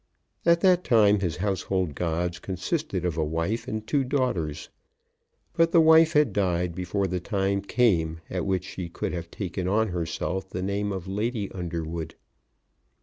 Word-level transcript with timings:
At 0.47 0.61
that 0.61 0.83
time 0.83 1.19
his 1.19 1.37
household 1.37 1.93
gods 1.93 2.39
consisted 2.39 3.05
of 3.05 3.17
a 3.19 3.23
wife 3.23 3.67
and 3.67 3.85
two 3.85 4.03
daughters; 4.03 4.69
but 5.53 5.69
the 5.71 5.79
wife 5.79 6.13
had 6.13 6.33
died 6.33 6.73
before 6.73 7.05
the 7.05 7.19
time 7.19 7.61
came 7.61 8.19
at 8.27 8.43
which 8.47 8.63
she 8.63 8.89
could 8.89 9.13
have 9.13 9.29
taken 9.29 9.67
on 9.67 9.89
herself 9.89 10.49
the 10.49 10.63
name 10.63 10.91
of 10.91 11.07
Lady 11.07 11.51
Underwood. 11.51 12.15